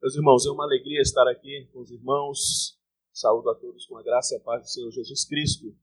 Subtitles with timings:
[0.00, 2.78] Meus irmãos, é uma alegria estar aqui com os irmãos.
[3.12, 5.76] Saúdo a todos com a graça e a paz do Senhor Jesus Cristo.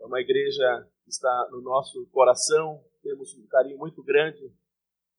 [0.00, 4.50] É uma igreja que está no nosso coração, temos um carinho muito grande.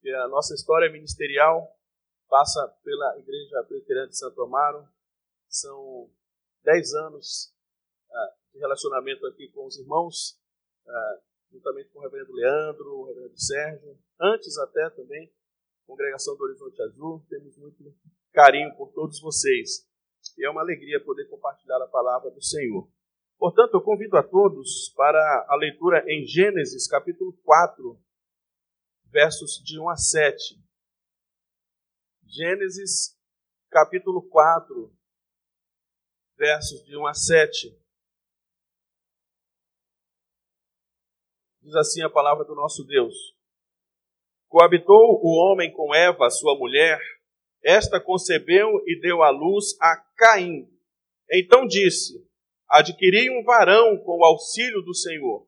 [0.02, 1.72] E a nossa história ministerial
[2.28, 4.88] passa pela Igreja Presbiteriana de Santo Amaro.
[5.48, 6.10] São
[6.64, 7.54] dez anos
[8.10, 10.36] uh, de relacionamento aqui com os irmãos,
[10.84, 11.22] uh,
[11.52, 15.32] juntamente com o reverendo Leandro, o reverendo Sérgio, antes até também,
[15.86, 17.24] congregação do Horizonte Azul.
[17.28, 17.84] Temos muito
[18.32, 19.86] carinho por todos vocês.
[20.36, 22.88] E é uma alegria poder compartilhar a palavra do Senhor.
[23.38, 28.00] Portanto, eu convido a todos para a leitura em Gênesis, capítulo 4,
[29.06, 30.62] versos de 1 a 7.
[32.24, 33.18] Gênesis,
[33.68, 34.96] capítulo 4,
[36.36, 37.82] versos de 1 a 7.
[41.60, 43.36] Diz assim a palavra do nosso Deus:
[44.48, 46.98] Coabitou o homem com Eva, sua mulher,
[47.62, 50.68] esta concebeu e deu à luz a Caim.
[51.30, 52.26] Então disse:
[52.68, 55.46] Adquiri um varão com o auxílio do Senhor.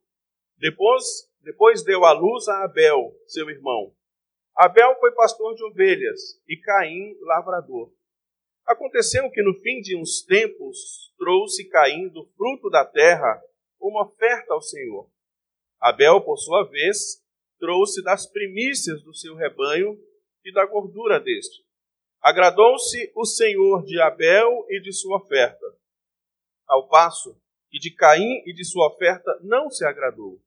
[0.58, 1.04] Depois,
[1.40, 3.92] depois deu à luz a Abel, seu irmão.
[4.56, 7.92] Abel foi pastor de ovelhas e Caim lavrador.
[8.66, 13.42] Aconteceu que no fim de uns tempos trouxe Caim do fruto da terra
[13.80, 15.10] uma oferta ao Senhor.
[15.80, 17.22] Abel, por sua vez,
[17.58, 19.98] trouxe das primícias do seu rebanho
[20.44, 21.63] e da gordura deste.
[22.24, 25.66] Agradou-se o Senhor de Abel e de sua oferta,
[26.66, 30.40] ao passo que de Caim e de sua oferta não se agradou.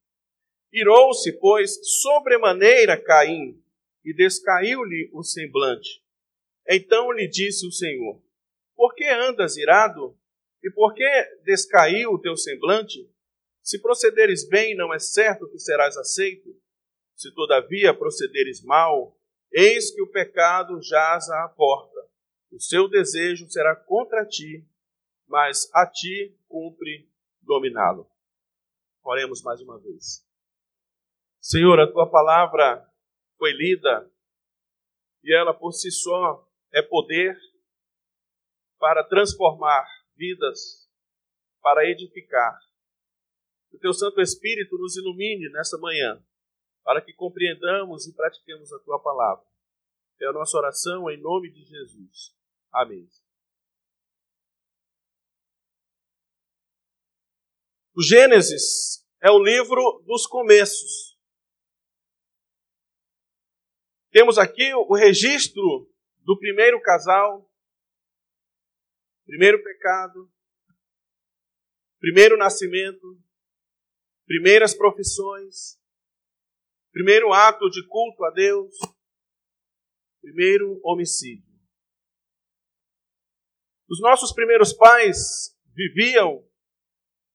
[0.74, 3.64] Irou-se, pois, sobremaneira Caim,
[4.04, 6.04] e descaiu-lhe o semblante.
[6.68, 8.20] Então lhe disse o Senhor:
[8.76, 10.18] Por que andas irado?
[10.64, 11.08] E por que
[11.44, 13.08] descaiu o teu semblante?
[13.62, 16.60] Se procederes bem, não é certo que serás aceito.
[17.16, 19.17] Se todavia procederes mal,
[19.52, 21.98] Eis que o pecado jaz à porta.
[22.52, 24.68] O seu desejo será contra ti,
[25.28, 27.10] mas a ti cumpre
[27.42, 28.10] dominá-lo.
[29.04, 30.26] Oremos mais uma vez.
[31.40, 32.86] Senhor, a tua palavra
[33.38, 34.12] foi lida
[35.24, 37.38] e ela por si só é poder
[38.80, 40.90] para transformar vidas,
[41.62, 42.60] para edificar.
[43.70, 46.24] Que o teu Santo Espírito nos ilumine nessa manhã
[46.88, 49.46] para que compreendamos e pratiquemos a tua palavra.
[50.22, 52.34] É a nossa oração em nome de Jesus.
[52.72, 53.06] Amém.
[57.94, 61.20] O Gênesis é o livro dos começos.
[64.10, 67.52] Temos aqui o registro do primeiro casal,
[69.26, 70.32] primeiro pecado,
[72.00, 73.22] primeiro nascimento,
[74.26, 75.77] primeiras profissões,
[76.98, 78.74] Primeiro ato de culto a Deus.
[80.20, 81.46] Primeiro homicídio.
[83.88, 86.44] Os nossos primeiros pais viviam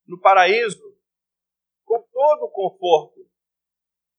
[0.05, 0.83] no paraíso
[1.85, 3.21] com todo o conforto,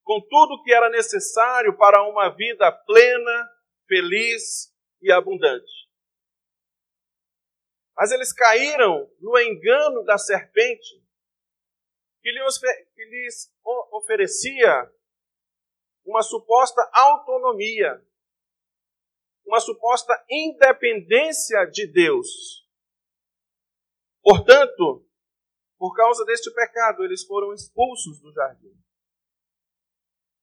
[0.05, 3.49] com tudo que era necessário para uma vida plena,
[3.85, 5.89] feliz e abundante.
[7.97, 11.03] Mas eles caíram no engano da serpente,
[12.21, 13.53] que lhes
[13.91, 14.89] oferecia
[16.05, 18.05] uma suposta autonomia,
[19.45, 22.67] uma suposta independência de Deus.
[24.21, 25.05] Portanto,
[25.77, 28.73] por causa deste pecado, eles foram expulsos do jardim.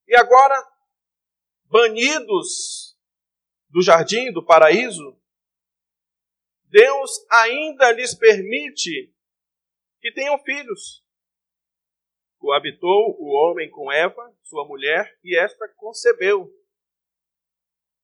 [0.07, 0.55] E agora,
[1.65, 2.99] banidos
[3.69, 5.19] do jardim, do paraíso,
[6.65, 9.15] Deus ainda lhes permite
[10.01, 11.05] que tenham filhos
[12.41, 16.51] coabitou o homem com Eva, sua mulher, e esta concebeu.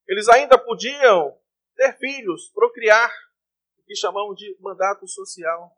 [0.06, 1.36] Eles ainda podiam
[1.74, 3.10] ter filhos, procriar,
[3.78, 5.74] o que chamamos de mandato social.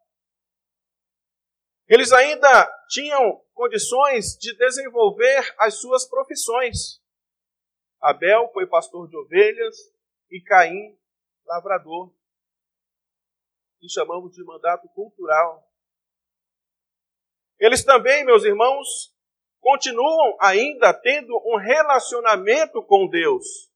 [1.87, 7.01] Eles ainda tinham condições de desenvolver as suas profissões.
[8.01, 9.77] Abel foi pastor de ovelhas
[10.31, 10.99] e Caim,
[11.47, 12.13] lavrador,
[13.79, 15.68] que chamamos de mandato cultural.
[17.59, 19.15] Eles também, meus irmãos,
[19.61, 23.71] continuam ainda tendo um relacionamento com Deus.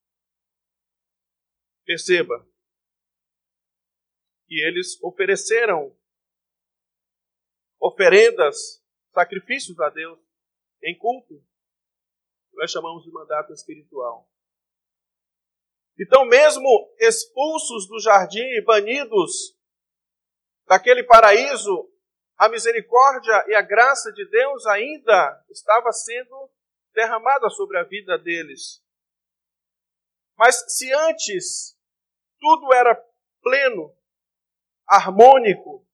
[1.84, 2.46] Perceba
[4.46, 5.96] que eles ofereceram
[7.80, 8.80] oferendas,
[9.12, 10.18] sacrifícios a Deus
[10.82, 11.44] em culto.
[12.54, 14.30] Nós chamamos de mandato espiritual.
[15.98, 19.58] Então, mesmo expulsos do jardim e banidos
[20.66, 21.91] daquele paraíso
[22.42, 26.50] a misericórdia e a graça de Deus ainda estava sendo
[26.92, 28.82] derramada sobre a vida deles.
[30.36, 31.78] Mas se antes
[32.40, 33.00] tudo era
[33.40, 33.96] pleno,
[34.88, 35.86] harmônico,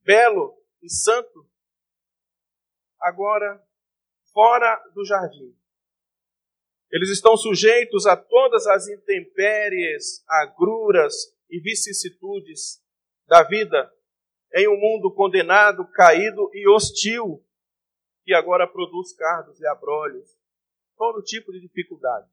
[0.00, 1.46] belo e santo,
[2.98, 3.62] agora
[4.32, 5.54] fora do jardim.
[6.90, 11.14] Eles estão sujeitos a todas as intempéries, agruras
[11.50, 12.82] e vicissitudes
[13.26, 13.94] da vida
[14.54, 17.44] em um mundo condenado, caído e hostil,
[18.24, 20.28] que agora produz cardos e abrolhos,
[20.96, 22.28] todo tipo de dificuldade.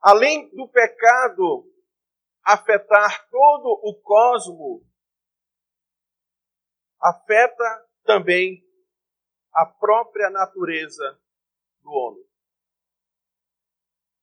[0.00, 1.66] Além do pecado
[2.42, 4.86] afetar todo o cosmo,
[7.00, 8.64] afeta também
[9.52, 11.20] a própria natureza
[11.82, 12.24] do homem.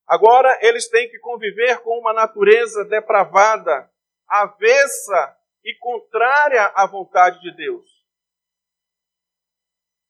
[0.08, 3.92] Agora eles têm que conviver com uma natureza depravada,
[4.28, 7.90] avessa e contrária à vontade de Deus.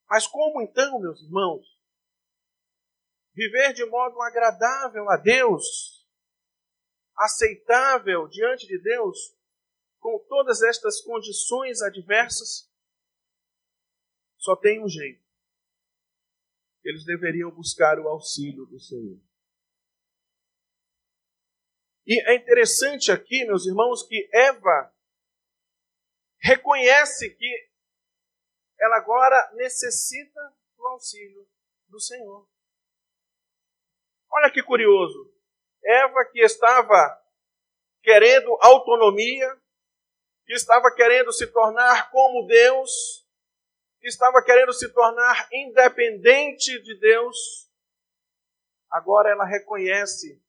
[0.09, 1.65] Mas como então, meus irmãos,
[3.33, 6.07] viver de modo agradável a Deus,
[7.17, 9.35] aceitável diante de Deus,
[9.99, 12.71] com todas estas condições adversas?
[14.37, 15.25] Só tem um jeito.
[16.83, 19.26] Eles deveriam buscar o auxílio do Senhor.
[22.07, 24.95] E é interessante aqui, meus irmãos, que Eva
[26.39, 27.69] reconhece que
[28.79, 30.39] ela agora necessita
[30.77, 31.45] do auxílio
[31.89, 32.47] do Senhor.
[34.31, 35.33] Olha que curioso.
[35.83, 37.21] Eva que estava
[38.01, 39.61] querendo autonomia,
[40.45, 43.27] que estava querendo se tornar como Deus,
[43.99, 47.69] que estava querendo se tornar independente de Deus,
[48.89, 50.41] agora ela reconhece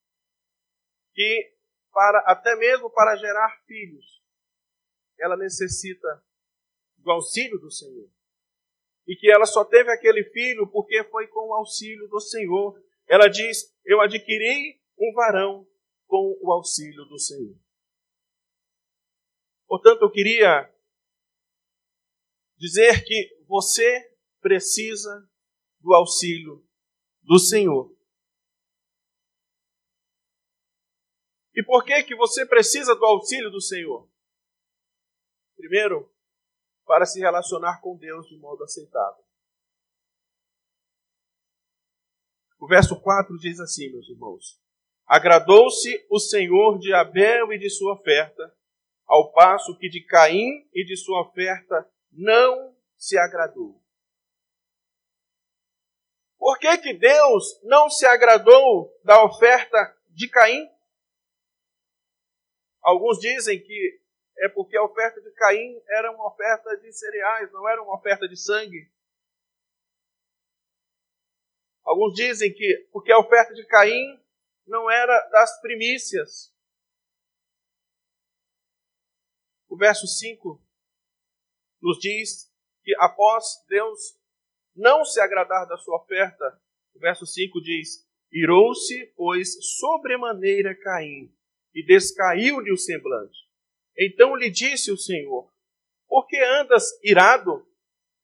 [1.19, 1.53] que
[1.93, 4.23] para até mesmo para gerar filhos,
[5.19, 6.25] ela necessita
[6.99, 8.09] do auxílio do Senhor.
[9.05, 12.81] E que ela só teve aquele filho porque foi com o auxílio do Senhor.
[13.09, 15.67] Ela diz: Eu adquiri um varão
[16.07, 17.57] com o auxílio do Senhor.
[19.67, 20.73] Portanto, eu queria
[22.57, 25.29] dizer que você precisa
[25.81, 26.65] do auxílio
[27.23, 27.98] do Senhor.
[31.59, 34.09] E por que que você precisa do auxílio do Senhor?
[35.57, 36.09] Primeiro,
[36.87, 39.25] para se relacionar com Deus de modo aceitável.
[42.61, 44.57] O verso 4 diz assim, meus irmãos:
[45.05, 48.57] Agradou-se o Senhor de Abel e de sua oferta,
[49.05, 53.83] ao passo que de Caim e de sua oferta não se agradou.
[56.39, 60.78] Por que, que Deus não se agradou da oferta de Caim?
[62.83, 64.01] Alguns dizem que
[64.39, 68.29] é porque a oferta de Caim era uma oferta de cereais, não era uma oferta
[68.29, 68.91] de sangue.
[71.85, 74.23] Alguns dizem que porque a oferta de Caim
[74.67, 76.55] não era das primícias.
[79.69, 80.63] O verso 5
[81.81, 82.53] nos diz
[82.83, 84.19] que após Deus
[84.75, 86.61] não se agradar da sua oferta,
[86.95, 91.35] o verso 5 diz: Irou-se, pois, sobremaneira Caim,
[91.75, 93.39] e descaiu-lhe o semblante.
[93.97, 95.53] Então lhe disse o Senhor:
[96.07, 97.67] Por que andas irado?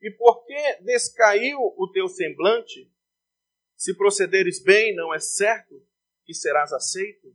[0.00, 2.90] E por que descaiu o teu semblante?
[3.76, 5.74] Se procederes bem, não é certo
[6.24, 7.34] que serás aceito?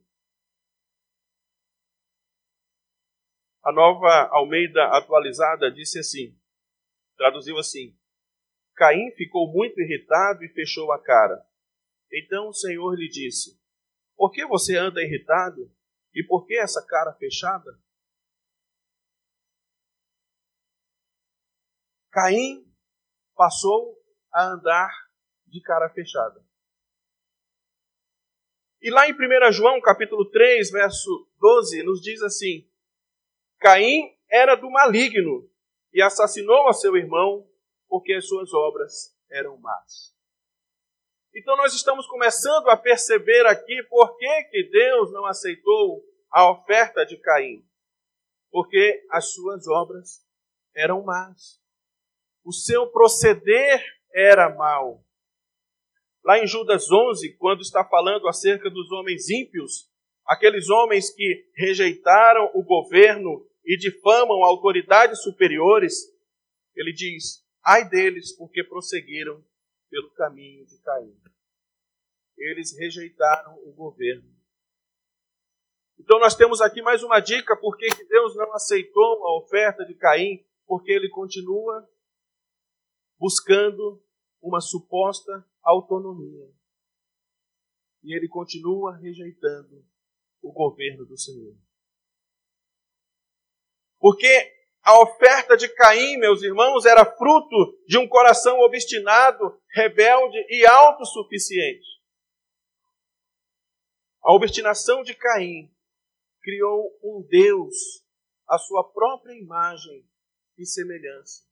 [3.63, 6.39] A nova Almeida atualizada disse assim:
[7.17, 7.95] traduziu assim:
[8.75, 11.45] Caim ficou muito irritado e fechou a cara.
[12.11, 13.59] Então o Senhor lhe disse:
[14.15, 15.69] Por que você anda irritado?
[16.19, 17.79] E por que essa cara fechada?
[22.11, 22.69] Caim
[23.33, 23.97] passou
[24.29, 24.91] a andar
[25.47, 26.45] de cara fechada.
[28.81, 32.69] E lá em 1 João, capítulo 3, verso 12, nos diz assim:
[33.57, 35.49] Caim era do maligno
[35.93, 37.49] e assassinou a seu irmão
[37.87, 40.13] porque as suas obras eram más.
[41.33, 47.05] Então nós estamos começando a perceber aqui por que, que Deus não aceitou a oferta
[47.05, 47.65] de Caim.
[48.51, 50.25] Porque as suas obras
[50.75, 51.61] eram más.
[52.43, 53.83] O seu proceder
[54.13, 55.05] era mau.
[56.23, 59.89] Lá em Judas 11, quando está falando acerca dos homens ímpios,
[60.25, 65.93] aqueles homens que rejeitaram o governo e difamam autoridades superiores,
[66.75, 69.43] ele diz: ai deles, porque prosseguiram
[69.89, 71.15] pelo caminho de Caim.
[72.37, 74.38] Eles rejeitaram o governo.
[75.99, 79.93] Então nós temos aqui mais uma dica por que Deus não aceitou a oferta de
[79.95, 81.87] Caim, porque ele continua
[83.17, 84.01] buscando
[84.41, 86.49] uma suposta autonomia.
[88.01, 89.85] E ele continua rejeitando
[90.59, 91.55] governo do Senhor.
[93.97, 94.27] Porque
[94.83, 97.55] a oferta de Caim, meus irmãos, era fruto
[97.87, 101.87] de um coração obstinado, rebelde e autossuficiente.
[104.21, 105.73] A obstinação de Caim
[106.41, 108.03] criou um Deus
[108.47, 110.07] à sua própria imagem
[110.57, 111.43] e semelhança.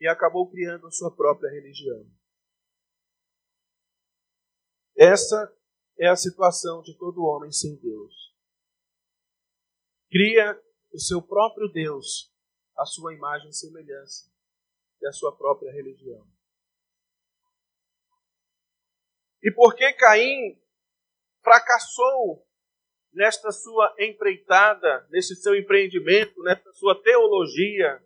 [0.00, 2.06] E acabou criando a sua própria religião.
[4.96, 5.56] Essa
[5.98, 8.34] é a situação de todo homem sem Deus.
[10.10, 10.60] Cria
[10.92, 12.32] o seu próprio Deus,
[12.76, 14.30] a sua imagem e semelhança,
[15.00, 16.24] e a sua própria religião.
[19.42, 20.58] E porque Caim
[21.42, 22.46] fracassou
[23.14, 28.02] nesta sua empreitada, nesse seu empreendimento, nessa sua teologia,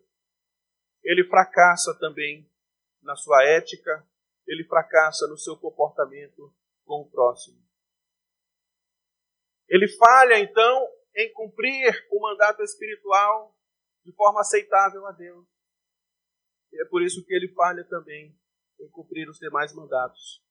[1.03, 2.49] ele fracassa também
[3.03, 4.07] na sua ética,
[4.47, 7.59] ele fracassa no seu comportamento com o próximo.
[9.69, 10.87] Ele falha, então,
[11.17, 13.55] em cumprir o mandato espiritual
[14.05, 15.47] de forma aceitável a Deus.
[16.73, 18.39] E é por isso que ele falha também
[18.81, 20.43] em cumprir os demais mandatos.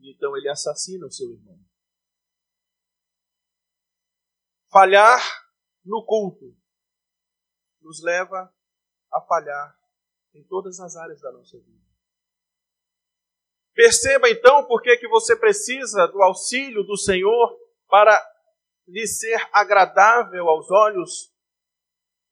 [0.00, 1.58] E então ele assassina o seu irmão.
[4.70, 5.20] Falhar
[5.84, 6.56] no culto
[7.80, 8.52] nos leva
[9.12, 9.78] a falhar
[10.34, 11.88] em todas as áreas da nossa vida.
[13.74, 17.58] Perceba então por que, que você precisa do auxílio do Senhor
[17.88, 18.20] para
[18.88, 21.32] lhe ser agradável aos olhos.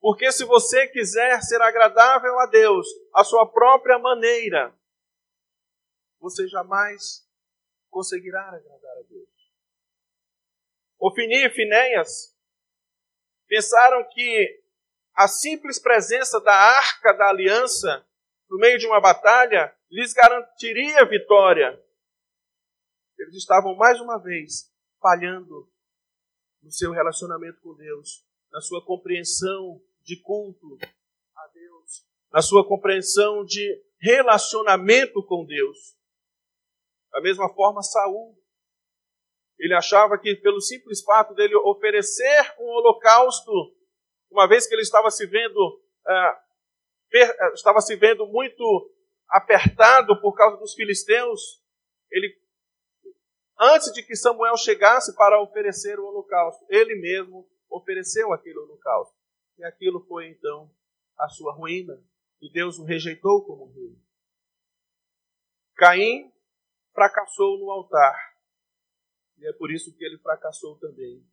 [0.01, 4.75] Porque se você quiser ser agradável a Deus, a sua própria maneira,
[6.19, 7.27] você jamais
[7.91, 9.16] conseguirá agradar a Deus.
[10.99, 12.35] Ofini e Finéias
[13.47, 14.63] pensaram que
[15.15, 18.07] a simples presença da arca da aliança
[18.49, 21.83] no meio de uma batalha lhes garantiria vitória.
[23.19, 25.71] Eles estavam mais uma vez falhando
[26.63, 30.79] no seu relacionamento com Deus, na sua compreensão de culto
[31.35, 35.97] a Deus, na sua compreensão de relacionamento com Deus.
[37.11, 38.37] Da mesma forma, Saul,
[39.59, 43.51] ele achava que pelo simples fato dele oferecer um holocausto,
[44.31, 46.41] uma vez que ele estava se vendo ah,
[47.13, 48.93] eh, estava se vendo muito
[49.29, 51.63] apertado por causa dos filisteus,
[52.11, 52.37] ele,
[53.59, 59.15] antes de que Samuel chegasse para oferecer o holocausto, ele mesmo ofereceu aquele holocausto.
[59.59, 60.71] E aquilo foi então
[61.19, 61.99] a sua ruína.
[62.41, 63.97] E Deus o rejeitou como rei.
[65.77, 66.31] Caim
[66.93, 68.36] fracassou no altar.
[69.39, 71.25] E é por isso que ele fracassou também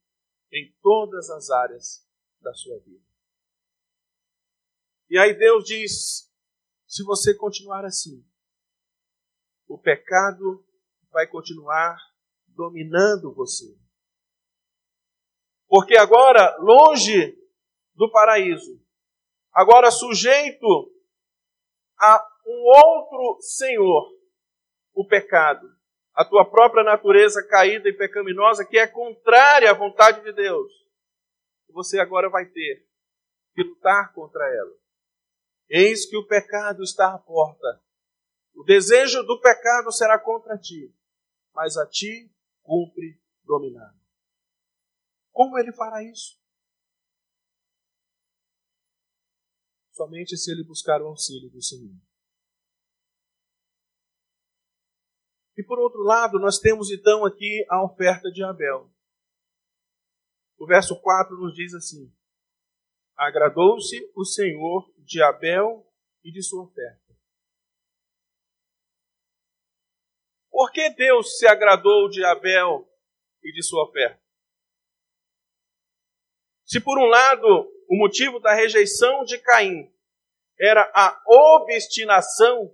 [0.51, 2.07] em todas as áreas
[2.41, 3.03] da sua vida.
[5.09, 6.31] E aí Deus diz:
[6.87, 8.25] se você continuar assim,
[9.67, 10.65] o pecado
[11.11, 11.97] vai continuar
[12.47, 13.77] dominando você.
[15.67, 17.35] Porque agora, longe
[17.95, 18.79] do paraíso,
[19.51, 20.67] agora sujeito
[21.99, 24.19] a um outro Senhor,
[24.93, 25.67] o pecado,
[26.13, 30.71] a tua própria natureza caída e pecaminosa, que é contrária à vontade de Deus,
[31.69, 32.87] você agora vai ter
[33.55, 34.75] que lutar contra ela.
[35.67, 37.81] Eis que o pecado está à porta.
[38.53, 40.95] O desejo do pecado será contra ti,
[41.53, 43.93] mas a ti cumpre dominar.
[45.31, 46.39] Como ele fará isso?
[49.91, 51.95] Somente se ele buscar o auxílio do Senhor.
[55.55, 58.89] E por outro lado, nós temos então aqui a oferta de Abel.
[60.57, 62.11] O verso 4 nos diz assim:
[63.15, 65.85] Agradou-se o Senhor de Abel
[66.23, 67.03] e de sua oferta.
[70.49, 72.87] Por que Deus se agradou de Abel
[73.43, 74.21] e de sua oferta?
[76.63, 77.47] Se por um lado
[77.89, 79.93] o motivo da rejeição de Caim
[80.59, 82.73] era a obstinação,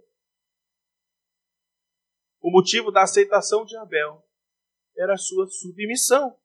[2.42, 4.26] o motivo da aceitação de Abel
[4.98, 6.38] era a sua submissão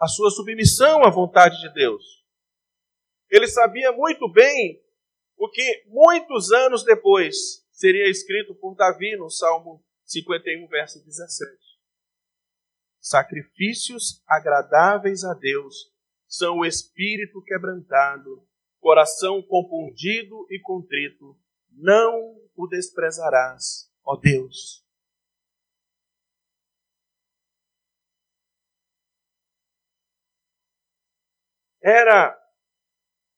[0.00, 2.24] a sua submissão à vontade de Deus.
[3.28, 4.82] Ele sabia muito bem
[5.36, 11.50] o que muitos anos depois seria escrito por Davi no Salmo 51, verso 17.
[12.98, 15.92] Sacrifícios agradáveis a Deus
[16.26, 18.46] são o espírito quebrantado,
[18.80, 21.38] coração compungido e contrito.
[21.70, 24.84] Não o desprezarás, ó Deus.
[31.82, 32.38] Era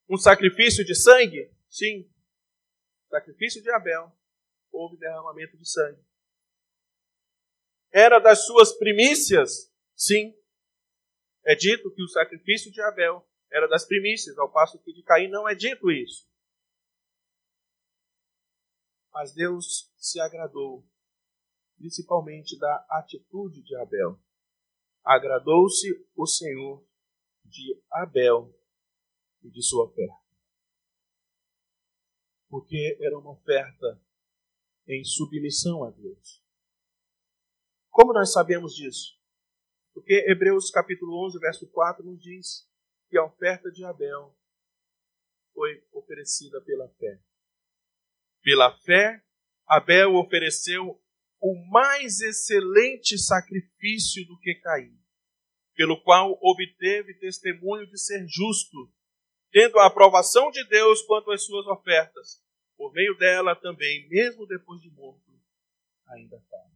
[0.08, 1.50] um sacrifício de sangue?
[1.68, 2.10] Sim.
[3.08, 4.12] Sacrifício de Abel.
[4.70, 6.02] Houve derramamento de sangue.
[7.92, 9.70] era das suas primícias?
[9.94, 10.34] Sim.
[11.44, 15.28] É dito que o sacrifício de Abel era das primícias, ao passo que de Caim
[15.28, 16.26] não é dito isso.
[19.12, 20.84] Mas Deus se agradou,
[21.76, 24.18] principalmente da atitude de Abel.
[25.04, 26.84] Agradou-se o Senhor
[27.44, 28.54] de Abel
[29.42, 30.22] e de sua oferta.
[32.48, 34.00] Porque era uma oferta
[34.86, 36.42] em submissão a Deus.
[37.90, 39.20] Como nós sabemos disso?
[39.92, 42.66] Porque Hebreus capítulo 11, verso 4 nos diz
[43.10, 44.34] que a oferta de Abel
[45.52, 47.20] foi oferecida pela fé.
[48.42, 49.22] Pela fé,
[49.66, 51.00] Abel ofereceu
[51.40, 54.98] o mais excelente sacrifício do que Caim,
[55.74, 58.92] pelo qual obteve testemunho de ser justo,
[59.50, 62.42] tendo a aprovação de Deus quanto às suas ofertas.
[62.76, 65.32] Por meio dela também, mesmo depois de morto,
[66.08, 66.72] ainda fala.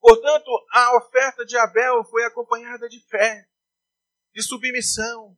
[0.00, 3.48] Portanto, a oferta de Abel foi acompanhada de fé,
[4.34, 5.36] de submissão,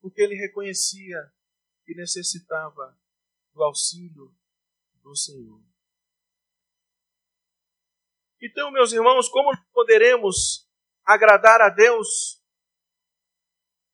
[0.00, 1.32] porque ele reconhecia
[1.86, 2.98] que necessitava
[3.54, 4.36] do auxílio
[5.02, 5.62] do Senhor.
[8.42, 10.68] Então, meus irmãos, como poderemos
[11.04, 12.42] agradar a Deus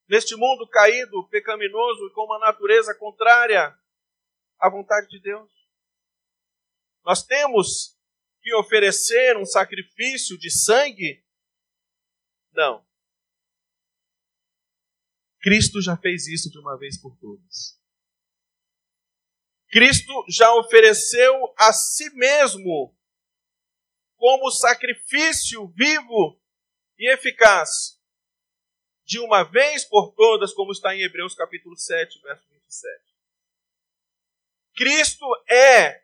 [0.09, 3.77] neste mundo caído, pecaminoso com uma natureza contrária
[4.59, 5.51] à vontade de Deus?
[7.05, 7.97] Nós temos
[8.41, 11.23] que oferecer um sacrifício de sangue?
[12.51, 12.85] Não.
[15.39, 17.82] Cristo já fez isso de uma vez por todas.
[19.73, 22.95] Cristo já ofereceu a si mesmo
[24.15, 26.39] como sacrifício vivo
[26.95, 27.99] e eficaz,
[29.03, 33.03] de uma vez por todas, como está em Hebreus capítulo 7, verso 27.
[34.75, 36.03] Cristo é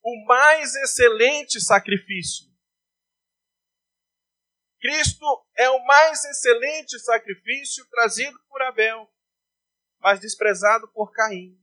[0.00, 2.46] o mais excelente sacrifício.
[4.80, 9.12] Cristo é o mais excelente sacrifício trazido por Abel,
[9.98, 11.60] mas desprezado por Caim.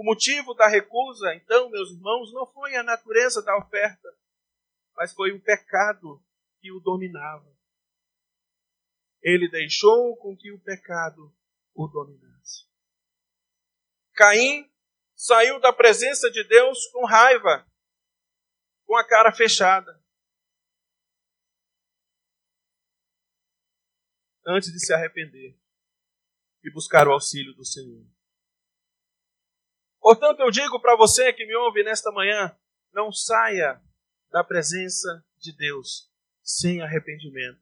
[0.00, 4.08] O motivo da recusa, então, meus irmãos, não foi a natureza da oferta,
[4.96, 6.24] mas foi o pecado
[6.58, 7.54] que o dominava.
[9.20, 11.30] Ele deixou com que o pecado
[11.74, 12.66] o dominasse.
[14.14, 14.72] Caim
[15.14, 17.70] saiu da presença de Deus com raiva,
[18.86, 20.02] com a cara fechada.
[24.46, 25.60] Antes de se arrepender
[26.64, 28.19] e buscar o auxílio do Senhor.
[30.00, 32.56] Portanto, eu digo para você que me ouve nesta manhã:
[32.92, 33.80] não saia
[34.30, 36.10] da presença de Deus
[36.42, 37.60] sem arrependimento.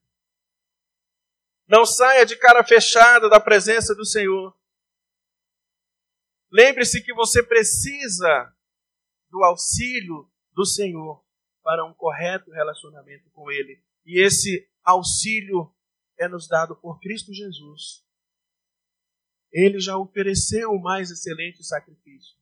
[1.66, 4.56] Não saia de cara fechada da presença do Senhor.
[6.50, 8.54] Lembre-se que você precisa
[9.28, 11.22] do auxílio do Senhor
[11.62, 13.82] para um correto relacionamento com Ele.
[14.06, 15.70] E esse auxílio
[16.18, 18.02] é nos dado por Cristo Jesus.
[19.52, 22.36] Ele já ofereceu o mais excelente sacrifício.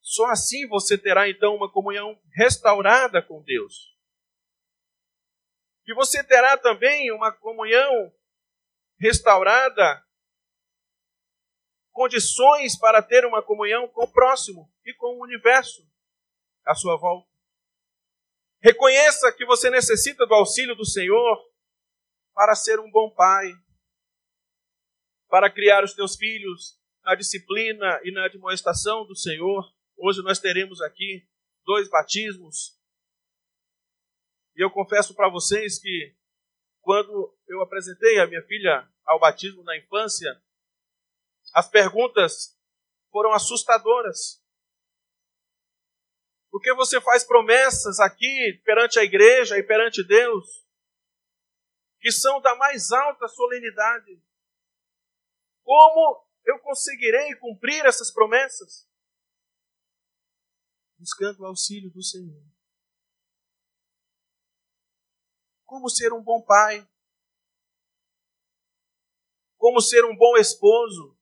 [0.00, 3.94] Só assim você terá então uma comunhão restaurada com Deus.
[5.86, 8.12] E você terá também uma comunhão
[8.98, 10.04] restaurada,
[11.92, 15.86] condições para ter uma comunhão com o próximo e com o universo
[16.64, 17.28] à sua volta.
[18.62, 21.38] Reconheça que você necessita do auxílio do Senhor
[22.34, 23.52] para ser um bom pai,
[25.28, 29.64] para criar os teus filhos na disciplina e na admoestação do Senhor.
[29.96, 31.26] Hoje nós teremos aqui
[31.64, 32.78] dois batismos.
[34.56, 36.16] E eu confesso para vocês que
[36.80, 40.42] quando eu apresentei a minha filha ao batismo na infância,
[41.54, 42.58] as perguntas
[43.10, 44.42] foram assustadoras.
[46.50, 50.66] Porque você faz promessas aqui perante a igreja e perante Deus
[52.00, 54.22] que são da mais alta solenidade.
[55.68, 58.88] Como eu conseguirei cumprir essas promessas?
[60.98, 62.42] Buscando o auxílio do Senhor.
[65.66, 66.88] Como ser um bom pai?
[69.58, 71.14] Como ser um bom esposo?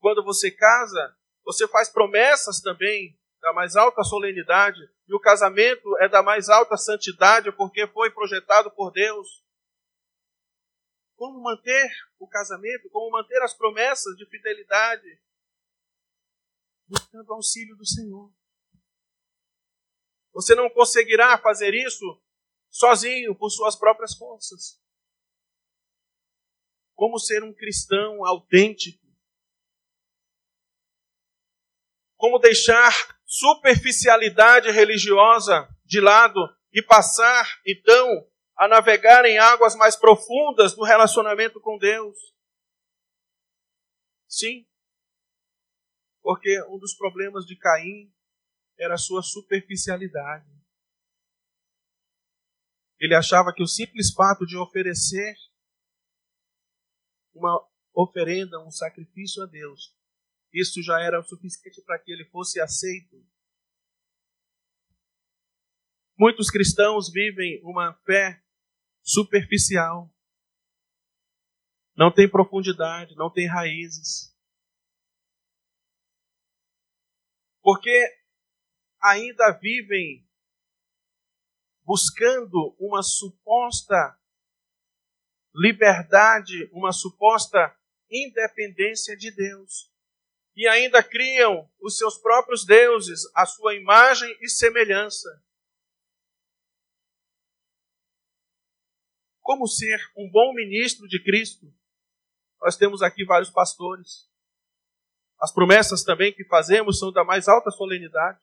[0.00, 6.10] Quando você casa, você faz promessas também da mais alta solenidade, e o casamento é
[6.10, 9.42] da mais alta santidade porque foi projetado por Deus.
[11.16, 15.20] Como manter o casamento, como manter as promessas de fidelidade?
[16.86, 18.32] Buscando o auxílio do Senhor.
[20.32, 22.20] Você não conseguirá fazer isso
[22.68, 24.82] sozinho, por suas próprias forças.
[26.94, 29.04] Como ser um cristão autêntico?
[32.16, 32.92] Como deixar
[33.24, 36.40] superficialidade religiosa de lado
[36.72, 42.16] e passar, então, a navegar em águas mais profundas do relacionamento com Deus.
[44.28, 44.66] Sim,
[46.22, 48.10] porque um dos problemas de Caim
[48.78, 50.50] era a sua superficialidade.
[52.98, 55.34] Ele achava que o simples fato de oferecer
[57.34, 57.62] uma
[57.92, 59.94] oferenda, um sacrifício a Deus,
[60.52, 63.22] isso já era o suficiente para que ele fosse aceito.
[66.16, 68.43] Muitos cristãos vivem uma fé
[69.04, 70.10] superficial.
[71.96, 74.34] Não tem profundidade, não tem raízes.
[77.62, 78.24] Porque
[79.00, 80.26] ainda vivem
[81.84, 84.18] buscando uma suposta
[85.54, 87.76] liberdade, uma suposta
[88.10, 89.92] independência de Deus.
[90.56, 95.42] E ainda criam os seus próprios deuses, a sua imagem e semelhança.
[99.44, 101.70] Como ser um bom ministro de Cristo?
[102.62, 104.26] Nós temos aqui vários pastores.
[105.38, 108.40] As promessas também que fazemos são da mais alta solenidade.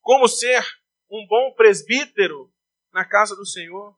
[0.00, 0.60] Como ser
[1.08, 2.52] um bom presbítero
[2.92, 3.96] na casa do Senhor?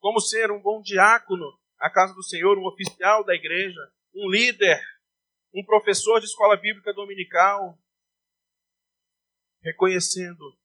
[0.00, 3.80] Como ser um bom diácono na casa do Senhor, um oficial da igreja,
[4.12, 4.82] um líder,
[5.54, 7.78] um professor de escola bíblica dominical?
[9.60, 10.58] Reconhecendo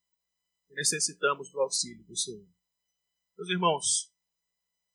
[0.68, 2.57] que necessitamos do auxílio do Senhor.
[3.38, 4.12] Meus irmãos,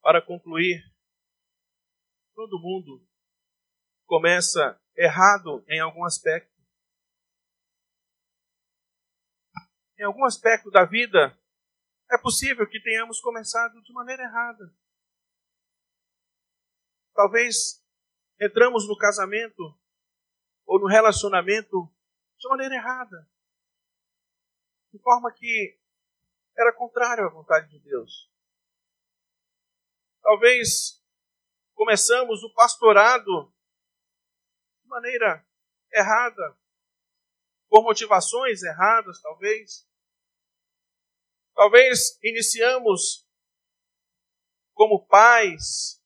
[0.00, 0.83] para concluir,
[2.35, 3.07] todo mundo
[4.05, 6.61] começa errado em algum aspecto.
[9.96, 11.38] Em algum aspecto da vida,
[12.11, 14.74] é possível que tenhamos começado de maneira errada.
[17.14, 17.81] Talvez
[18.40, 19.62] entramos no casamento
[20.66, 21.88] ou no relacionamento
[22.38, 23.31] de maneira errada.
[24.92, 25.78] De forma que
[26.59, 28.32] era contrário à vontade de Deus.
[30.23, 31.03] Talvez
[31.75, 33.53] começamos o pastorado
[34.83, 35.45] de maneira
[35.93, 36.57] errada,
[37.69, 39.89] por motivações erradas, talvez.
[41.55, 43.29] Talvez iniciamos
[44.75, 46.03] como pais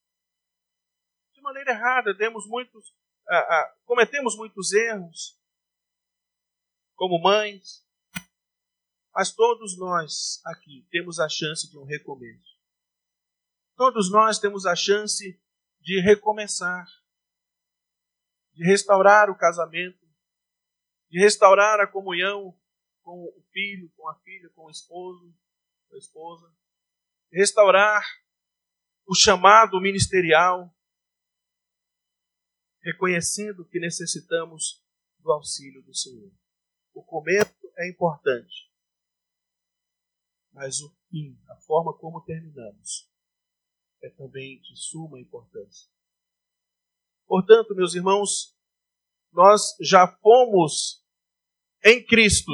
[1.34, 2.94] de maneira errada, demos muitos,
[3.28, 5.38] ah, ah, cometemos muitos erros
[6.94, 7.86] como mães,
[9.14, 12.55] mas todos nós aqui temos a chance de um recomeço.
[13.76, 15.38] Todos nós temos a chance
[15.80, 16.86] de recomeçar,
[18.54, 20.02] de restaurar o casamento,
[21.10, 22.58] de restaurar a comunhão
[23.02, 25.32] com o filho, com a filha, com o esposo,
[25.88, 26.50] com a esposa,
[27.30, 28.02] restaurar
[29.06, 30.74] o chamado ministerial,
[32.80, 34.82] reconhecendo que necessitamos
[35.18, 36.32] do auxílio do Senhor.
[36.94, 38.72] O começo é importante,
[40.50, 43.14] mas o fim, a forma como terminamos,
[44.06, 45.90] é também de suma importância.
[47.26, 48.56] Portanto, meus irmãos,
[49.32, 51.04] nós já fomos
[51.84, 52.52] em Cristo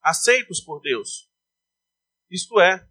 [0.00, 1.30] aceitos por Deus.
[2.30, 2.88] Isto é,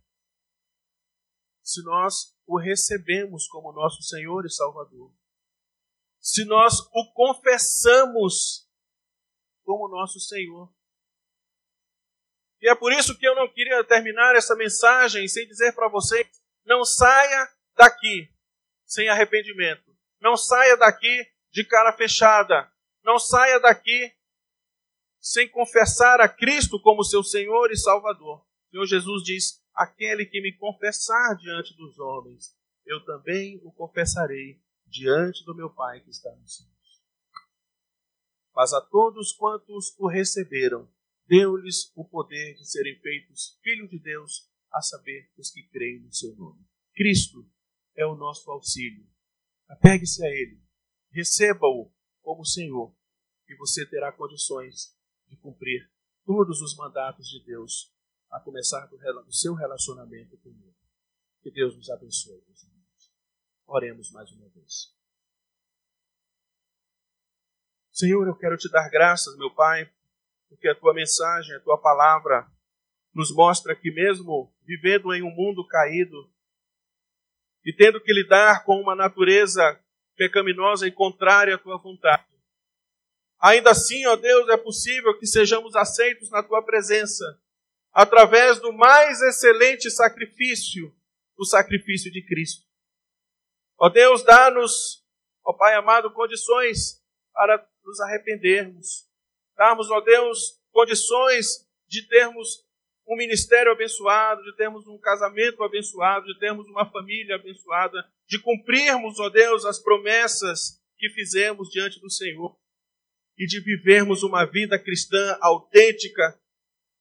[1.64, 5.14] se nós o recebemos como nosso Senhor e Salvador,
[6.20, 8.70] se nós o confessamos
[9.64, 10.74] como nosso Senhor.
[12.62, 16.28] E é por isso que eu não queria terminar essa mensagem sem dizer para vocês
[16.66, 18.30] não saia daqui
[18.86, 19.96] sem arrependimento.
[20.22, 22.72] Não saia daqui de cara fechada.
[23.04, 24.12] Não saia daqui
[25.20, 28.40] sem confessar a Cristo como seu Senhor e Salvador.
[28.40, 34.62] O Senhor Jesus diz: Aquele que me confessar diante dos homens, eu também o confessarei
[34.86, 36.70] diante do meu Pai que está nos céus.
[38.56, 40.90] Mas a todos quantos o receberam,
[41.28, 46.14] deu-lhes o poder de serem feitos filhos de Deus, a saber, os que creem no
[46.14, 46.62] seu nome.
[46.94, 47.50] Cristo
[47.96, 49.08] é o nosso auxílio.
[49.70, 50.62] Apegue-se a Ele,
[51.12, 51.90] receba-o
[52.22, 52.94] como Senhor,
[53.48, 54.94] e você terá condições
[55.28, 55.90] de cumprir
[56.26, 57.94] todos os mandatos de Deus,
[58.30, 60.76] a começar do, seu relacionamento com Ele.
[61.42, 63.14] Que Deus nos abençoe, meus irmãos.
[63.68, 64.94] Oremos mais uma vez.
[67.92, 69.90] Senhor, eu quero te dar graças, meu Pai,
[70.50, 72.52] porque a tua mensagem, a tua palavra
[73.16, 76.30] nos mostra que, mesmo vivendo em um mundo caído
[77.66, 79.80] e tendo que lidar com uma natureza
[80.18, 82.28] pecaminosa e contrária à tua vontade,
[83.40, 87.24] ainda assim, ó Deus, é possível que sejamos aceitos na tua presença
[87.94, 90.94] através do mais excelente sacrifício,
[91.38, 92.66] o sacrifício de Cristo.
[93.78, 95.06] Ó Deus, dá-nos,
[95.44, 97.02] ó Pai amado, condições
[97.34, 99.08] para nos arrependermos,
[99.56, 102.65] darmos, ó Deus, condições de termos
[103.08, 109.20] um ministério abençoado, de termos um casamento abençoado, de termos uma família abençoada, de cumprirmos,
[109.20, 112.58] ó Deus, as promessas que fizemos diante do Senhor
[113.38, 116.40] e de vivermos uma vida cristã autêntica,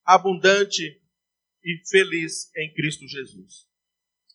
[0.04, 1.00] abundante
[1.62, 3.66] e feliz em Cristo Jesus.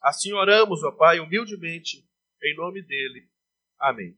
[0.01, 2.03] Assim oramos, ó Pai, humildemente,
[2.41, 3.29] em nome dele.
[3.77, 4.17] Amém.